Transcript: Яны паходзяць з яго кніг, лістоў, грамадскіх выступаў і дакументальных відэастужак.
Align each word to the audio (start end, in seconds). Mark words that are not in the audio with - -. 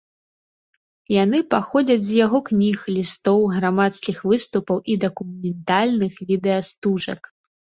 Яны 1.23 1.41
паходзяць 1.53 2.05
з 2.07 2.15
яго 2.25 2.39
кніг, 2.47 2.77
лістоў, 2.95 3.39
грамадскіх 3.59 4.17
выступаў 4.31 4.77
і 4.95 4.97
дакументальных 5.05 6.13
відэастужак. 6.33 7.21